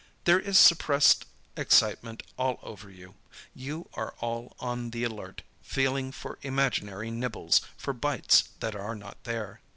There 0.23 0.39
is 0.39 0.57
suppressed 0.57 1.25
excitement 1.55 2.23
all 2.35 2.57
over 2.63 2.89
you. 2.89 3.13
You 3.53 3.87
are 3.93 4.15
all 4.19 4.55
on 4.59 4.89
the 4.89 5.03
alert, 5.03 5.43
feeling 5.61 6.11
for 6.11 6.39
imaginary 6.41 7.11
nibbles, 7.11 7.61
for 7.77 7.93
bites 7.93 8.45
that 8.61 8.75
are 8.75 8.95
not 8.95 9.23
there. 9.25 9.61